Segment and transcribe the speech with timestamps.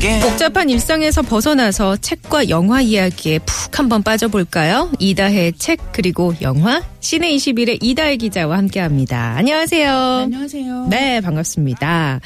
[0.00, 4.92] 복잡한 일상에서 벗어나서 책과 영화 이야기에 푹 한번 빠져볼까요?
[5.00, 9.34] 이다혜의 책 그리고 영화 씨네21의 이다혜 기자와 함께합니다.
[9.36, 9.90] 안녕하세요.
[9.90, 10.86] 안녕하세요.
[10.88, 12.20] 네 반갑습니다.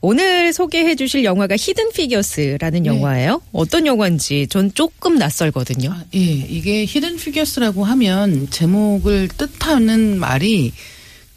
[0.00, 3.42] 오늘 소개해 주실 영화가 히든 피겨스라는 영화예요.
[3.52, 5.90] 어떤 영화인지 전 조금 낯설거든요.
[5.92, 10.72] 아, 예, 이게 히든 피겨스라고 하면 제목을 뜻하는 말이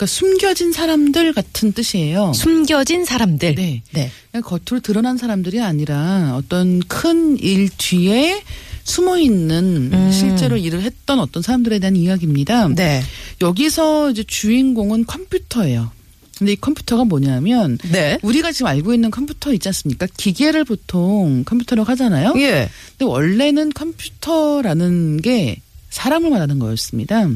[0.03, 2.33] 그러니까 숨겨진 사람들 같은 뜻이에요.
[2.33, 3.55] 숨겨진 사람들.
[3.55, 3.81] 네.
[3.91, 4.11] 네.
[4.41, 8.41] 겉으로 드러난 사람들이 아니라 어떤 큰 일 뒤에
[8.83, 10.11] 숨어 있는 음.
[10.11, 12.67] 실제로 일을 했던 어떤 사람들에 대한 이야기입니다.
[12.69, 13.01] 네.
[13.41, 15.91] 여기서 이제 주인공은 컴퓨터예요.
[16.37, 18.17] 근데 이 컴퓨터가 뭐냐면 네.
[18.23, 20.07] 우리가 지금 알고 있는 컴퓨터 있지 않습니까?
[20.17, 22.33] 기계를 보통 컴퓨터라고 하잖아요.
[22.37, 22.69] 예.
[22.97, 25.57] 근데 원래는 컴퓨터라는 게
[25.91, 27.29] 사람을 말하는 거였습니다.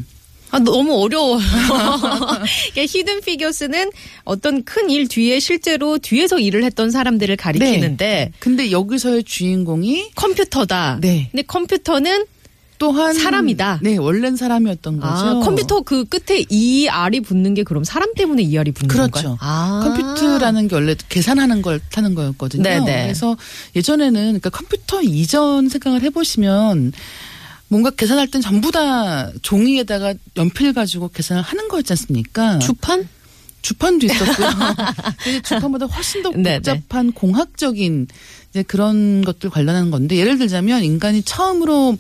[0.51, 1.37] 아, 너무 어려워.
[1.43, 2.45] 그러니까
[2.75, 3.91] 히든 피겨스는
[4.23, 10.99] 어떤 큰 일 뒤에 실제로 뒤에서 일을 했던 사람들을 가리키는데 근데 여기서의 주인공이 컴퓨터다.
[11.01, 11.27] 네.
[11.31, 12.25] 근데 컴퓨터는
[12.79, 13.79] 또한 사람이다.
[13.81, 15.11] 네, 원래는 사람이었던 거죠.
[15.11, 19.11] 아, 컴퓨터 그 끝에 ER이 붙는 게 그럼 사람 때문에 ER이 붙는 그렇죠.
[19.11, 19.37] 건가요?
[19.41, 19.81] 아.
[19.83, 22.61] 컴퓨터라는 게 원래 계산하는 걸 타는 거였거든요.
[22.63, 22.85] 네네.
[23.03, 23.35] 그래서
[23.75, 26.93] 예전에는 그러니까 컴퓨터 이전 생각을 해보시면
[27.69, 32.59] 뭔가 계산할 땐 전부 다 종이에다가 연필 가지고 계산을 하는 거였지 않습니까?
[32.59, 33.07] 주판?
[33.61, 34.47] 주판도 있었고요.
[35.23, 36.59] 근데 주판보다 훨씬 더 네네.
[36.59, 38.07] 복잡한 공학적인
[38.51, 41.97] 이제 그런 것들 관련한 건데 예를 들자면 인간이 처음으로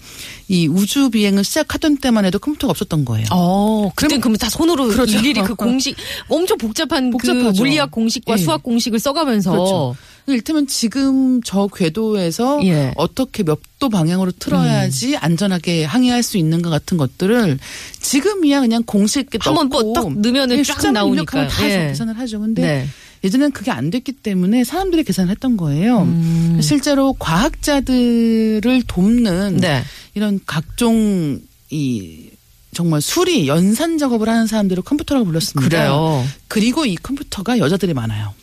[0.47, 3.25] 이 우주 비행을 시작하던 때만 해도 컴퓨터가 없었던 거예요.
[3.31, 5.17] 어, 그때 그럼- 그러면 다 손으로 그렇죠.
[5.17, 5.97] 일일이 그 공식
[6.29, 7.61] 엄청 복잡한 그 복잡하죠.
[7.61, 8.37] 물리학 공식과 예.
[8.37, 9.95] 수학 공식을 써가면서 그렇죠.
[10.27, 12.93] 이를테면 지금 저 궤도에서 예.
[12.95, 17.59] 어떻게 몇 도 방향으로 틀어야지 안전하게 항해할 수 있는 것 같은 것들을
[18.01, 20.81] 지금이야 그냥 공식 한번 넣고 뭐딱 넣으면은 예, 쫙.
[21.07, 21.87] 입력하면 다 예.
[21.89, 22.39] 계산을 하죠.
[22.39, 22.87] 근데 네.
[23.23, 26.01] 예전엔 그게 안 됐기 때문에 사람들이 계산을 했던 거예요.
[26.01, 26.59] 음.
[26.59, 29.83] 실제로 과학자들을 돕는 네.
[30.15, 31.39] 이런 각종
[31.69, 32.29] 이
[32.73, 35.69] 정말 수리 연산 작업을 하는 사람들을 컴퓨터라고 불렀습니다.
[35.69, 36.25] 그래요.
[36.47, 38.33] 그리고 이 컴퓨터가 여자들이 많아요.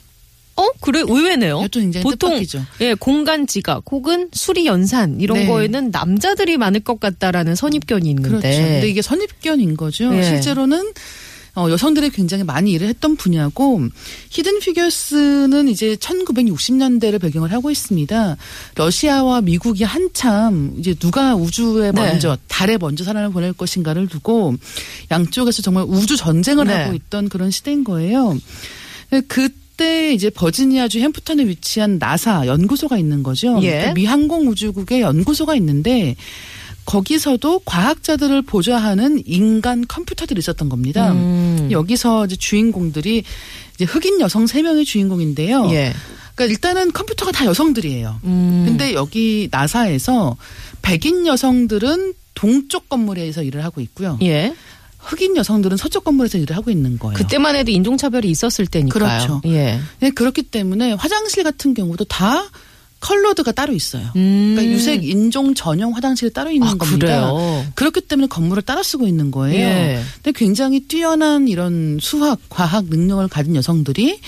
[0.56, 1.60] 어, 그래 의외네요.
[1.60, 2.64] 보통 뜻밖이죠.
[2.80, 5.46] 예 공간 지각 혹은 수리 연산 이런 네.
[5.46, 8.28] 거에는 남자들이 많을 것 같다라는 선입견이 있는데.
[8.28, 8.48] 그렇죠.
[8.48, 10.10] 근데 이게 선입견인 거죠.
[10.10, 10.22] 네.
[10.22, 10.92] 실제로는
[11.56, 13.80] 어, 여성들이 굉장히 많이 일을 했던 분야고
[14.30, 18.36] 히든 피겨스는 이제 1960년대를 배경을 하고 있습니다.
[18.74, 22.08] 러시아와 미국이 한참 이제 누가 우주에 네.
[22.08, 24.56] 먼저 달에 먼저 사람을 보낼 것인가를 두고
[25.12, 26.74] 양쪽에서 정말 우주 전쟁을 네.
[26.74, 28.36] 하고 있던 그런 시대인 거예요.
[29.28, 33.58] 그 때 이제 버지니아주 햄프턴에 위치한 나사 연구소가 있는 거죠.
[33.62, 33.70] 예.
[33.70, 36.16] 그러니까 미 항공우주국의 연구소가 있는데
[36.84, 41.12] 거기서도 과학자들을 보좌하는 인간 컴퓨터들이 있었던 겁니다.
[41.12, 41.68] 음.
[41.70, 43.24] 여기서 이제 주인공들이
[43.74, 45.68] 이제 흑인 여성 세명의 주인공인데요.
[45.70, 45.92] 예.
[46.34, 48.20] 그러니까 일단은 컴퓨터가 다 여성들이에요.
[48.24, 48.64] 음.
[48.66, 50.36] 근데 여기 나사에서
[50.82, 54.18] 백인 여성들은 동쪽 건물에서 일을 하고 있고요.
[54.22, 54.54] 예.
[55.04, 57.14] 흑인 여성들은 서쪽 건물에서 일을 하고 있는 거예요.
[57.14, 58.90] 그때만 해도 인종차별이 있었을 때니까요.
[58.92, 59.40] 그렇죠.
[59.46, 59.78] 예.
[60.00, 62.44] 네, 그렇기 때문에 화장실 같은 경우도 다
[63.00, 64.08] 컬러드가 따로 있어요.
[64.16, 64.54] 음.
[64.54, 67.06] 그러니까 유색 인종 전용 화장실이 따로 있는 아, 겁니다.
[67.06, 67.66] 그래요.
[67.74, 69.58] 그렇기 때문에 건물을 따라 쓰고 있는 거예요.
[69.58, 70.02] 예.
[70.22, 74.20] 근데 굉장히 뛰어난 이런 수학, 과학 능력을 가진 여성들이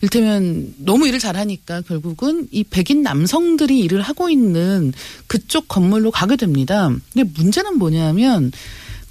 [0.00, 4.92] 일테면 너무 일을 잘하니까 결국은 이 백인 남성들이 일을 하고 있는
[5.26, 6.90] 그쪽 건물로 가게 됩니다.
[7.12, 8.52] 근데 문제는 뭐냐면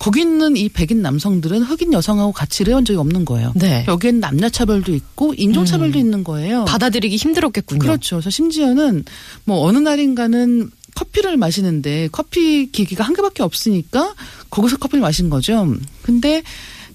[0.03, 3.53] 거기 있는 이 백인 남성들은 흑인 여성하고 같이 일해온 적이 없는 거예요.
[3.55, 3.85] 네.
[3.87, 6.65] 여기엔 남녀 차별도 있고 인종 차별도 있는 거예요.
[6.65, 7.79] 받아들이기 힘들었겠군요.
[7.79, 8.17] 그렇죠.
[8.17, 9.05] 그래서 심지어는
[9.45, 14.13] 뭐 어느 날인가는 커피를 마시는데 커피 기기가 한 개밖에 없으니까
[14.49, 15.73] 거기서 커피를 마신 거죠.
[16.01, 16.43] 근데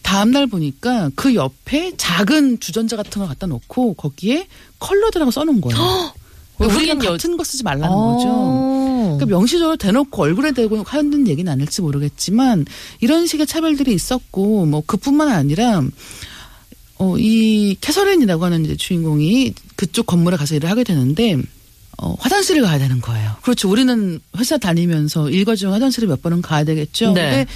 [0.03, 4.47] 다음 날 보니까 그 옆에 작은 주전자 같은 걸 갖다 놓고 거기에
[4.81, 6.13] colored라고 써놓은 거예요.
[6.59, 8.17] 우리는 흑인 여- 같은 거 쓰지 말라는 어.
[8.17, 8.78] 거죠.
[9.03, 12.67] 그러니까 명시적으로 대놓고 얼굴에 대고 하는 얘기는 아닐지 모르겠지만
[13.01, 15.83] 이런 식의 차별들이 있었고 뭐 그뿐만 아니라
[16.99, 21.37] 어, 이 캐서린이라고 하는 이제 주인공이 그쪽 건물에 가서 일을 하게 되는데
[22.01, 23.37] 어, 화장실을 가야 되는 거예요.
[23.43, 23.69] 그렇죠.
[23.69, 27.13] 우리는 회사 다니면서 일과중 화장실을 몇 번은 가야 되겠죠.
[27.13, 27.23] 네.
[27.23, 27.47] 근데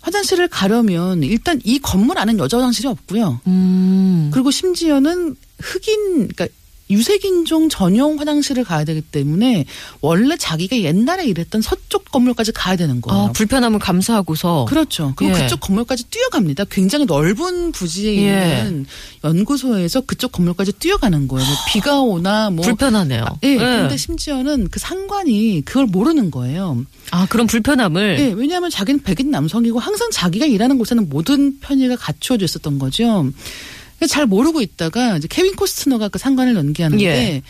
[0.00, 3.40] 화장실을 가려면 일단 이 건물 안엔 여자 화장실이 없고요.
[3.46, 4.30] 음.
[4.32, 6.46] 그리고 심지어는 흑인, 그러니까
[6.90, 9.64] 유색인종 전용 화장실을 가야 되기 때문에
[10.00, 13.24] 원래 자기가 옛날에 일했던 서쪽 건물까지 가야 되는 거예요.
[13.26, 14.66] 아, 불편함을 감수하고서.
[14.68, 15.14] 그렇죠.
[15.16, 15.40] 그럼 예.
[15.40, 16.64] 그쪽 건물까지 뛰어갑니다.
[16.70, 18.58] 굉장히 넓은 부지에 예.
[18.58, 18.86] 있는
[19.24, 21.46] 연구소에서 그쪽 건물까지 뛰어가는 거예요.
[21.46, 23.24] 뭐 비가 오나 뭐 불편하네요.
[23.42, 23.56] 예.
[23.56, 26.84] 그런데 심지어는 그 상관이 그걸 모르는 거예요.
[27.10, 28.16] 아, 그런 불편함을.
[28.20, 28.32] 예.
[28.32, 33.30] 왜냐하면 자기는 백인 남성이고 항상 자기가 일하는 곳에는 모든 편의가 갖추어져 있었던 거죠.
[34.06, 37.42] 잘 모르고 있다가 이제 케빈 코스트너가 그 상관을 연기하는데 예.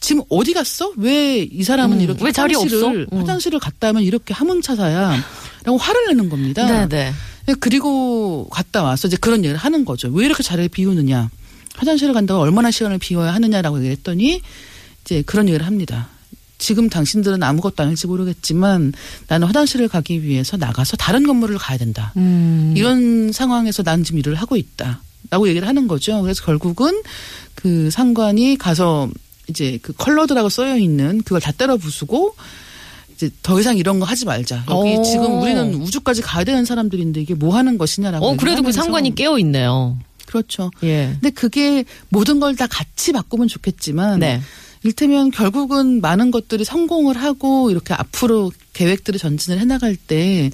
[0.00, 0.92] 지금 어디 갔어?
[0.96, 3.14] 왜 이 사람은 음, 이렇게 왜 자리 화장실을, 없어?
[3.16, 3.20] 음.
[3.20, 5.24] 화장실을 갔다 하면 이렇게 하문차사야.
[5.64, 6.66] 라고 화를 내는 겁니다.
[6.88, 7.12] 네네.
[7.60, 10.08] 그리고 갔다 와서 이제 그런 얘기를 하는 거죠.
[10.08, 11.30] 왜 이렇게 자리를 비우느냐.
[11.76, 14.40] 화장실을 간다고 얼마나 시간을 비워야 하느냐라고 얘기했더니
[15.04, 16.08] 이제 그런 얘기를 합니다.
[16.58, 18.92] 지금 당신들은 아무것도 아닐지 모르겠지만
[19.26, 22.12] 나는 화장실을 가기 위해서 나가서 다른 건물을 가야 된다.
[22.16, 22.74] 음.
[22.76, 25.00] 이런 상황에서 난 지금 일을 하고 있다.
[25.30, 26.20] 라고 얘기를 하는 거죠.
[26.22, 27.00] 그래서 결국은
[27.54, 29.08] 그 상관이 가서
[29.48, 32.34] 이제 그 컬러드라고 써여 있는 그걸 다 때려 부수고
[33.14, 34.64] 이제 더 이상 이런 거 하지 말자.
[34.68, 35.02] 여기 오.
[35.02, 38.26] 지금 우리는 우주까지 가야 되는 사람들인데 이게 뭐 하는 것이냐라고.
[38.26, 39.98] 어, 그래도 그 상관이 깨어 있네요.
[40.26, 40.70] 그렇죠.
[40.82, 41.10] 예.
[41.20, 44.40] 근데 그게 모든 걸 다 같이 바꾸면 좋겠지만 네.
[44.82, 50.50] 일테면 결국은 많은 것들이 성공을 하고 이렇게 앞으로 계획들을 전진을 해나갈 때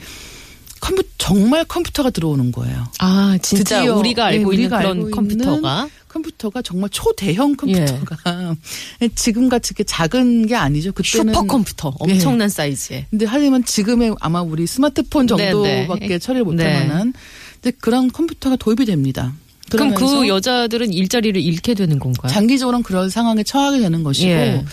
[0.80, 2.86] 컴퓨 정말 컴퓨터가 들어오는 거예요.
[3.00, 5.88] 아, 진짜 드디어, 우리가 예, 알고 있는 우리가 그런 알고 컴퓨터가.
[6.08, 8.56] 컴퓨터가 정말 초대형 컴퓨터가
[9.14, 10.92] 지금 같이 이렇게 작은 게 아니죠.
[10.92, 11.94] 그때는 슈퍼 컴퓨터.
[11.98, 13.06] 엄청난 사이즈에.
[13.10, 16.19] 근데 하려면 지금의 아마 우리 스마트폰 네, 정도밖에 네.
[16.19, 16.86] 처리를 못할 네.
[16.86, 17.12] 만한
[17.60, 19.34] 근데 그런 컴퓨터가 도입이 됩니다.
[19.70, 22.32] 그럼 그 여자들은 일자리를 잃게 되는 건가요?
[22.32, 24.64] 장기적으로는 그런 상황에 처하게 되는 것이고 예.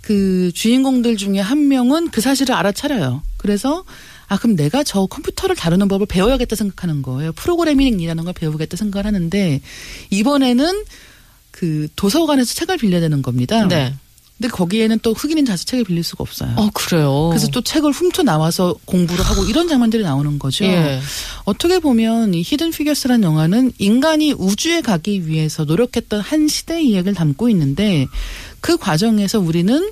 [0.00, 3.22] 그 주인공들 중에 한 명은 그 사실을 알아차려요.
[3.38, 3.82] 그래서
[4.28, 7.32] 아 그럼 내가 저 컴퓨터를 다루는 법을 배워야겠다 생각하는 거예요.
[7.32, 9.60] 프로그래밍이라는 걸 배우겠다 생각을 하는데
[10.10, 10.84] 이번에는
[11.50, 13.66] 그 도서관에서 책을 빌려야 되는 겁니다.
[13.66, 13.94] 네.
[14.36, 16.52] 근데 거기에는 또 흑인인 자수 책을 빌릴 수가 없어요.
[16.56, 17.28] 어, 그래요.
[17.30, 20.66] 그래서 또 책을 훔쳐 나와서 공부를 하고 이런 장면들이 나오는 거죠.
[20.66, 21.00] 예.
[21.44, 27.48] 어떻게 보면 이 히든 피겨스라는 영화는 인간이 우주에 가기 위해서 노력했던 한 시대의 이야기를 담고
[27.48, 28.06] 있는데
[28.60, 29.90] 그 과정에서 우리는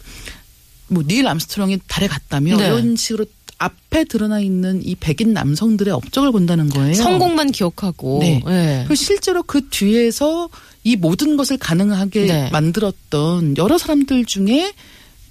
[0.88, 2.66] 뭐 닐 암스트롱이 달에 갔다며 네.
[2.66, 3.24] 이런 식으로
[3.64, 6.94] 앞에 드러나 있는 이 백인 남성들의 업적을 본다는 거예요.
[6.94, 8.18] 성공만 기억하고.
[8.20, 8.42] 네.
[8.46, 8.78] 예.
[8.86, 10.48] 그리고 실제로 그 뒤에서
[10.82, 12.50] 이 모든 것을 가능하게 네.
[12.50, 14.72] 만들었던 여러 사람들 중에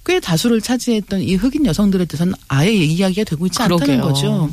[0.06, 4.02] 꽤 다수를 차지했던 이 흑인 여성들에 대해서는 아예 이야기가 되고 있지 않다는 그러게요.
[4.02, 4.50] 거죠.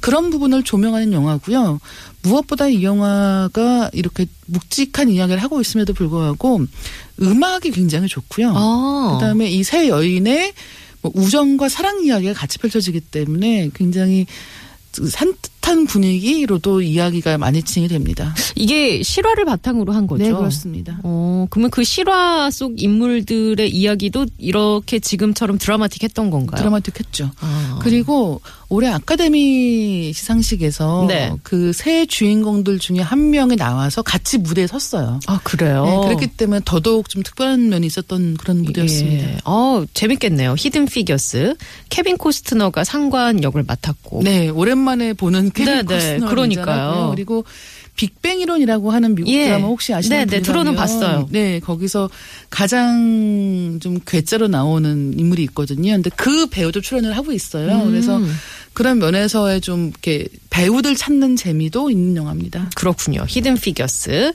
[0.00, 1.78] 그런 부분을 조명하는 영화고요.
[2.22, 6.62] 무엇보다 이 영화가 이렇게 묵직한 이야기를 하고 있음에도 불구하고
[7.22, 8.52] 음악이 굉장히 좋고요.
[8.56, 9.18] 아.
[9.20, 10.54] 그다음에 이 세 여인의
[11.02, 14.26] 뭐 우정과 사랑 이야기가 같이 펼쳐지기 때문에 굉장히
[14.92, 18.34] 산 뜻한 분위기로도 이야기가 많이 진행이 됩니다.
[18.56, 20.24] 이게 실화를 바탕으로 한 거죠.
[20.24, 20.98] 네, 그렇습니다.
[21.02, 26.58] 어, 그러면 그 실화 속 인물들의 이야기도 이렇게 지금처럼 드라마틱했던 건가요?
[26.58, 27.30] 드라마틱했죠.
[27.40, 27.78] 아.
[27.82, 31.32] 그리고 올해 아카데미 시상식에서 네.
[31.42, 35.18] 그 세 주인공들 중에 한 명이 나와서 같이 무대에 섰어요.
[35.26, 35.84] 아, 그래요?
[35.84, 39.28] 네, 그렇기 때문에 더더욱 좀 특별한 면이 있었던 그런 무대였습니다.
[39.28, 39.38] 예.
[39.44, 40.54] 어, 재밌겠네요.
[40.56, 41.56] 히든 피겨스.
[41.88, 44.22] 케빈 코스트너가 상관 역을 맡았고.
[44.22, 47.12] 네, 오랜만에 보는 케빈 네, 네, 코스너 그러니까요.
[47.14, 47.44] 그리고
[47.96, 49.46] 빅뱅 이론이라고 하는 미국 예.
[49.46, 51.28] 드라마 혹시 아시는 네, 네, 들어는 봤어요.
[51.30, 52.08] 네, 거기서
[52.48, 55.92] 가장 좀 괴짜로 나오는 인물이 있거든요.
[55.92, 57.70] 근데 그 배우도 출연을 하고 있어요.
[57.70, 57.90] 음.
[57.90, 58.18] 그래서
[58.80, 62.70] 그런 면에서의 좀 이렇게 배우들 찾는 재미도 있는 영화입니다.
[62.74, 63.26] 그렇군요.
[63.28, 64.32] 히든 피겨스.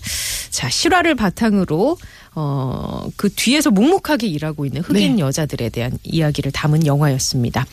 [0.51, 1.97] 자, 실화를 바탕으로
[2.35, 5.21] 어, 그 뒤에서 묵묵하게 일하고 있는 흑인 네.
[5.21, 7.65] 여자들에 대한 이야기를 담은 영화였습니다.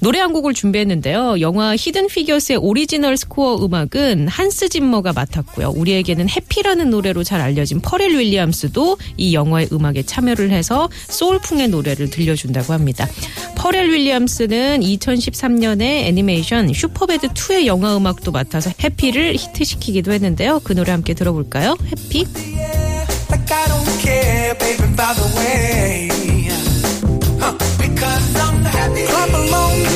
[0.00, 1.40] 노래 한 곡을 준비했는데요.
[1.40, 5.74] 영화 히든 피겨스의 오리지널 스코어 음악은 한스 짐머가 맡았고요.
[5.76, 12.72] 우리에게는 해피라는 노래로 잘 알려진 퍼렐 윌리엄스도 이 영화의 음악에 참여를 해서 소울풍의 노래를 들려준다고
[12.72, 13.06] 합니다.
[13.56, 20.60] 퍼렐 윌리엄스는 2013년에 애니메이션 슈퍼배드 2의 영화 음악도 맡아서 해피를 히트시키기도 했는데요.
[20.62, 21.76] 그 노래 함께 들어볼까요?
[21.90, 22.26] 해피?
[29.38, 29.95] I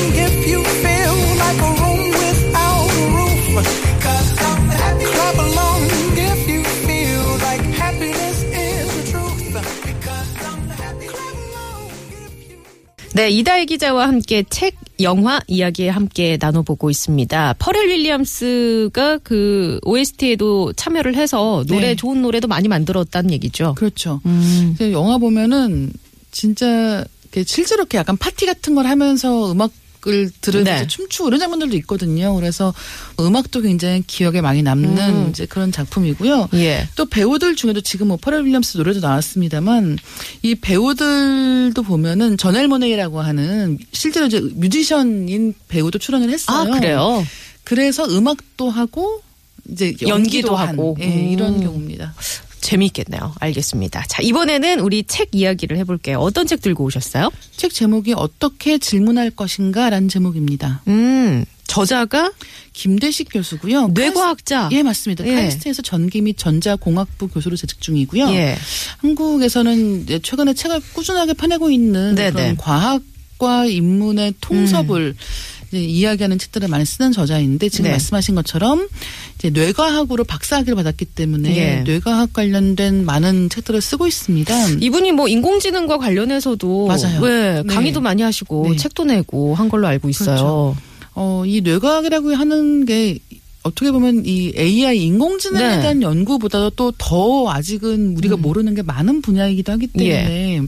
[13.13, 17.55] 네, 이다혜 기자와 함께 책, 영화 이야기 함께 나눠보고 있습니다.
[17.59, 21.95] 퍼렐 윌리엄스가 그 OST에도 참여를 해서 노래 네.
[21.95, 23.75] 좋은 노래도 많이 만들었다는 얘기죠.
[23.75, 24.21] 그렇죠.
[24.25, 24.77] 음.
[24.91, 25.91] 영화 보면은
[26.31, 27.03] 진짜
[27.45, 29.71] 실제로 이렇게 약간 파티 같은 걸 하면서 음악
[30.01, 30.87] 음악을 들으면서 네.
[30.87, 32.33] 춤추고 이런 장면들도 있거든요.
[32.35, 32.73] 그래서
[33.19, 35.29] 음악도 굉장히 기억에 많이 남는 음.
[35.29, 36.49] 이제 그런 작품이고요.
[36.55, 36.87] 예.
[36.95, 39.97] 또 배우들 중에도 지금 뭐 퍼렐 윌리엄스 노래도 나왔습니다만
[40.41, 46.71] 이 배우들도 보면은 전엘 모네이라고 하는 실제로 이제 뮤지션인 배우도 출연을 아, 했어요.
[46.73, 47.25] 그래요?
[47.63, 49.21] 그래서 음악도 하고
[49.69, 50.97] 이제 연기도, 연기도 한, 하고.
[50.99, 51.31] 예, 음.
[51.31, 52.13] 이런 경우입니다.
[52.61, 53.33] 재미있겠네요.
[53.39, 54.05] 알겠습니다.
[54.07, 56.19] 자, 이번에는 우리 책 이야기를 해볼게요.
[56.19, 57.29] 어떤 책 들고 오셨어요?
[57.55, 60.81] 책 제목이 어떻게 질문할 것인가 라는 제목입니다.
[60.87, 62.31] 음, 저자가
[62.73, 63.89] 김대식 교수고요.
[63.89, 64.61] 뇌과학자.
[64.69, 65.25] 카이스트- 예, 맞습니다.
[65.27, 65.33] 예.
[65.35, 68.29] 카이스트에서 전기 및 전자공학부 교수로 재직 중이고요.
[68.33, 68.55] 예.
[68.99, 72.31] 한국에서는 최근에 책을 꾸준하게 펴내고 있는 네네.
[72.31, 73.01] 그런 과학
[73.37, 77.91] 과 인문의 통섭을 이제 이야기하는 책들을 많이 쓰는 저자인데 지금 네.
[77.91, 78.87] 말씀하신 것처럼
[79.35, 81.83] 이제 뇌과학으로 박사학위를 받았기 때문에 예.
[81.83, 84.69] 뇌과학 관련된 많은 책들을 쓰고 있습니다.
[84.79, 87.21] 이분이 뭐 인공지능과 관련해서도 맞아요.
[87.21, 87.73] 네, 네.
[87.73, 88.75] 강의도 많이 하시고 네.
[88.75, 90.35] 책도 내고 한 걸로 알고 있어요.
[90.35, 90.75] 그렇죠.
[91.13, 93.19] 어, 이 뇌과학이라고 하는 게
[93.63, 95.81] 어떻게 보면 이 AI 인공지능에 네.
[95.81, 98.41] 대한 연구보다도 또 더 아직은 우리가 음.
[98.41, 100.23] 모르는 게 많은 분야이기도 하기 예.
[100.23, 100.67] 때문에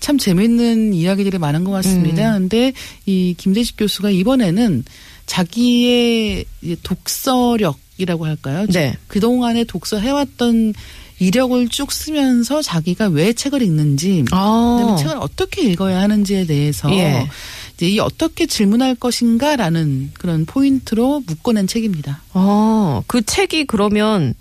[0.00, 1.74] 참 재미있는 이야기들이 많은 것 음.
[1.74, 2.34] 같습니다.
[2.34, 2.72] 근데
[3.06, 4.84] 이 김대식 교수가 이번에는
[5.26, 6.44] 자기의
[6.82, 8.66] 독서력이라고 할까요?
[8.68, 8.94] 네.
[9.06, 10.74] 그동안에 독서해왔던
[11.18, 14.96] 이력을 쭉 쓰면서 자기가 왜 책을 읽는지 아.
[14.98, 17.28] 책을 어떻게 읽어야 하는지에 대해서 예.
[17.88, 22.22] 이 어떻게 질문할 것인가라는 그런 포인트로 묶어낸 책입니다.
[22.34, 24.34] 어, 그 책이 그러면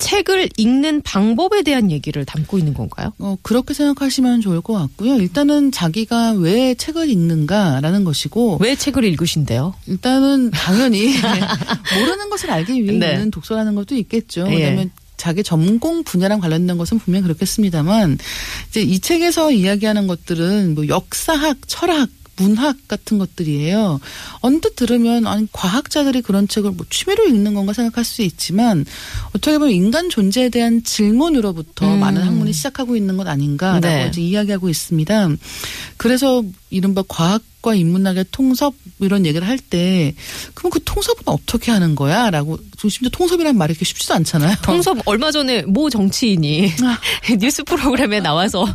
[0.00, 3.12] 책을 읽는 방법에 대한 얘기를 담고 있는 건가요?
[3.18, 5.16] 어, 그렇게 생각하시면 좋을 것 같고요.
[5.16, 9.74] 일단은 자기가 왜 책을 읽는가라는 것이고 왜 책을 읽으신대요?
[9.86, 11.14] 일단은 당연히
[11.94, 13.12] 모르는 것을 알기 위해 네.
[13.12, 14.46] 읽는 독서라는 것도 있겠죠.
[14.50, 14.54] 예.
[14.54, 18.16] 그다음에 자기 전공 분야랑 관련된 것은 분명 히 그렇겠습니다만
[18.70, 22.08] 이제 이 책에서 이야기하는 것들은 뭐 역사학, 철학
[22.40, 24.00] 문학 같은 것들이에요.
[24.40, 28.86] 언뜻 들으면 아니 과학자들이 그런 책을 뭐 취미로 읽는 건가 생각할 수 있지만
[29.28, 32.00] 어떻게 보면 인간 존재에 대한 질문으로부터 음.
[32.00, 34.08] 많은 학문이 시작하고 있는 것 아닌가라고 네.
[34.08, 35.28] 이제 이야기하고 있습니다.
[35.96, 40.14] 그래서 이른바 과학 과 인문학의 통섭 이런 얘기를 할 때
[40.54, 44.56] 그럼 그 통섭은 어떻게 하는 거야?라고 심지어 통섭이라는 말이 이렇게 쉽지도 않잖아요.
[44.62, 46.98] 통섭 얼마 전에 모 정치인이 아.
[47.38, 48.66] 뉴스 프로그램에 나와서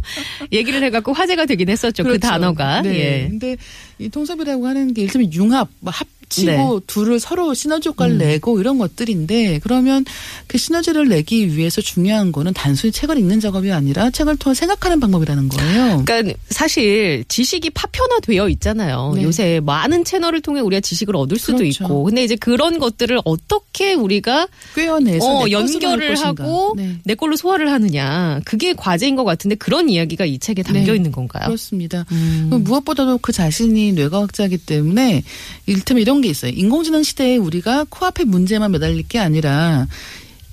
[0.51, 2.03] 얘기를 해갖고 화제가 되긴 했었죠.
[2.03, 2.27] 그 그렇죠.
[2.27, 2.81] 단어가.
[2.83, 3.23] 네.
[3.23, 3.27] 예.
[3.29, 3.57] 근데
[3.97, 6.85] 이 통섭이라고 하는 게 일종의 융합, 뭐합 치고 네.
[6.87, 8.17] 둘을 서로 시너지 효과를 음.
[8.17, 10.05] 내고 이런 것들인데 그러면
[10.47, 15.49] 그 시너지를 내기 위해서 중요한 거는 단순히 책을 읽는 작업이 아니라 책을 통해 생각하는 방법이라는
[15.49, 16.03] 거예요.
[16.05, 19.13] 그러니까 사실 지식이 파편화되어 있잖아요.
[19.15, 19.23] 네.
[19.23, 21.83] 요새 많은 채널을 통해 우리가 지식을 얻을 수도 그렇죠.
[21.83, 22.03] 있고.
[22.03, 26.15] 근데 이제 그런 것들을 어떻게 우리가 꿰어내서 어, 연결을.
[26.15, 26.97] 하고 네.
[27.03, 28.39] 내 걸로 소화를 하느냐.
[28.45, 30.95] 그게 과제인 것 같은데 그런 이야기가 이 책에 담겨 네.
[30.95, 31.45] 있는 건가요?
[31.45, 32.05] 그렇습니다.
[32.11, 32.49] 음.
[32.63, 35.23] 무엇보다도 그 자신이 뇌과학자이기 때문에
[35.65, 36.51] 일테면 이런 게 있어요.
[36.55, 39.87] 인공지능 시대에 우리가 코앞에 문제만 매달릴 게 아니라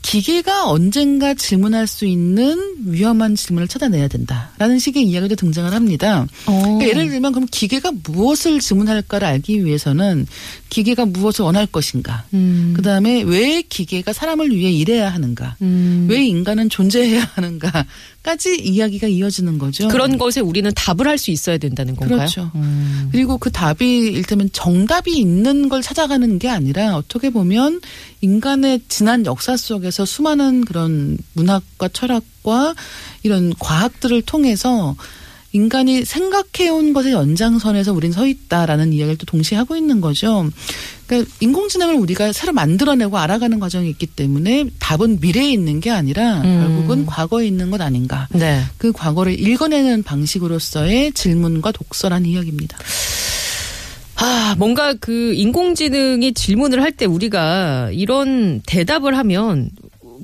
[0.02, 6.26] 기계가 언젠가 질문할 수 있는 위험한 질문을 찾아내야 된다라는 식의 이야기도 등장을 합니다.
[6.47, 6.61] 어.
[6.61, 10.26] 그러니까 예를 들면 그럼 기계가 무엇을 질문할까를 알기 위해서는
[10.69, 12.25] 기계가 무엇을 원할 것인가.
[12.35, 12.75] 음.
[12.76, 15.57] 그 다음에 왜 기계가 사람을 위해 일해야 하는가.
[15.62, 16.09] 음.
[16.11, 17.87] 왜 인간은 존재해야 하는가
[18.23, 19.88] 까지 이야기가 이어지는 거죠.
[19.88, 22.19] 그런 것에 우리는 답을 할 수 있어야 된다는 건가요?
[22.19, 22.50] 그렇죠.
[22.55, 23.09] 음.
[23.12, 27.81] 그리고 그 답이 일테면 정답이 있는 걸 찾아가는 게 아니라 어떻게 보면
[28.21, 32.75] 인간의 지난 역사 속에서 수많은 그런 문학과 철학과
[33.25, 34.97] 이런 과학들을 통해서
[35.53, 40.51] 인간이 생각해온 것의 연장선에서 우린 서 있다라는 이야기를 또 동시에 하고 있는 거죠.
[41.07, 46.61] 그러니까 인공지능을 우리가 새로 만들어내고 알아가는 과정이 있기 때문에 답은 미래에 있는 게 아니라 음.
[46.63, 48.29] 결국은 과거에 있는 것 아닌가.
[48.33, 48.63] 네.
[48.79, 52.79] 그 과거를 읽어내는 방식으로서의 질문과 독서라는 이야기입니다.
[54.17, 59.71] 아, 뭔가 그 인공지능이 질문을 할 때 우리가 이런 대답을 하면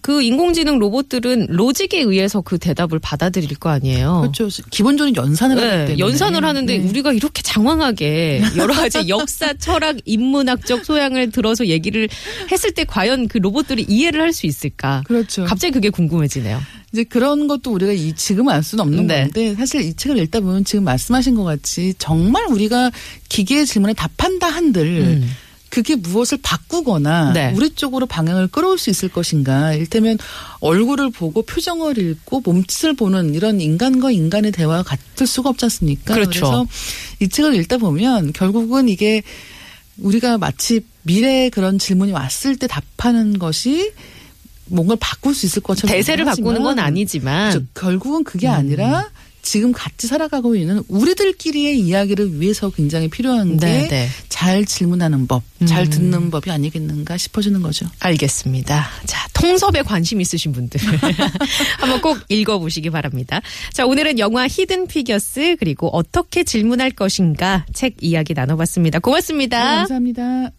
[0.02, 4.20] 그 인공지능 로봇들은 로직에 의해서 그 대답을 받아들일 거 아니에요.
[4.32, 4.48] 그렇죠.
[4.70, 5.98] 기본적으로 연산을 하기 네, 때문에.
[5.98, 6.88] 연산을 하는데 네.
[6.88, 12.08] 우리가 이렇게 장황하게 여러 가지 역사, 철학, 인문학적 소양을 들어서 얘기를
[12.50, 15.02] 했을 때 과연 그 로봇들이 이해를 할 수 있을까?
[15.06, 15.44] 그렇죠.
[15.44, 16.60] 갑자기 그게 궁금해지네요.
[16.92, 19.22] 이제 그런 것도 우리가 이 지금 알 수는 없는 네.
[19.22, 22.90] 건데 사실 이 책을 읽다 보면 지금 말씀하신 것 같이 정말 우리가
[23.28, 25.30] 기계의 질문에 답한다 한들 음.
[25.68, 27.52] 그게 무엇을 바꾸거나 네.
[27.54, 29.74] 우리 쪽으로 방향을 끌어올 수 있을 것인가.
[29.74, 30.18] 일테면
[30.60, 36.14] 얼굴을 보고 표정을 읽고 몸짓을 보는 이런 인간과 인간의 대화가 같을 수가 없지 않습니까?
[36.14, 36.30] 그렇죠.
[36.30, 36.66] 래서
[37.20, 39.22] 이 책을 읽다 보면 결국은 이게
[39.98, 43.92] 우리가 마치 미래에 그런 질문이 왔을 때 답하는 것이
[44.66, 47.66] 뭔가를 바꿀 수 있을 것처럼 대세를 바꾸는 건 아니지만 그렇죠.
[47.74, 48.52] 결국은 그게 음.
[48.52, 49.10] 아니라
[49.42, 54.08] 지금 같이 살아가고 있는 우리들끼리의 이야기를 위해서 굉장히 필요한 네, 게 네.
[54.28, 57.86] 잘 질문하는 법, 잘 듣는 법이 아니겠는가 싶어지는 거죠.
[58.00, 58.88] 알겠습니다.
[59.06, 60.80] 자, 통섭에 관심 있으신 분들
[61.78, 63.40] 한번 꼭 읽어보시기 바랍니다.
[63.72, 68.98] 자, 오늘은 영화 히든 피겨스 그리고 어떻게 질문할 것인가 책 이야기 나눠봤습니다.
[68.98, 69.76] 네, 고맙습니다.
[69.76, 70.57] 감사합니다.